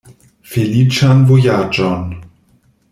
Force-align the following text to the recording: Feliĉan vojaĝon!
Feliĉan 0.53 1.21
vojaĝon! 1.33 2.13